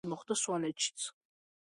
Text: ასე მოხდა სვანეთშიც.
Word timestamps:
ასე 0.03 0.09
მოხდა 0.13 0.37
სვანეთშიც. 0.45 1.09